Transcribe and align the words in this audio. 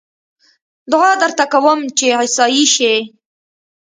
دعا 0.91 1.11
درته 1.21 1.43
کووم 1.53 1.79
چې 1.97 2.05
عيسائي 2.19 2.63
شې 2.75 2.93